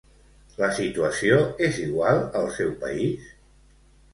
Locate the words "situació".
0.77-1.37